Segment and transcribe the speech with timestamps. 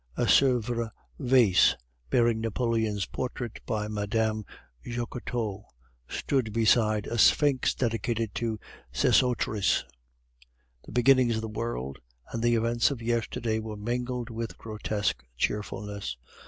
[0.17, 1.75] A Sevres vase,
[2.09, 4.41] bearing Napoleon's portrait by Mme.
[4.83, 5.61] Jacotot,
[6.09, 8.59] stood beside a sphinx dedicated to
[8.91, 9.83] Sesostris.
[10.87, 11.99] The beginnings of the world
[12.31, 16.17] and the events of yesterday were mingled with grotesque cheerfulness.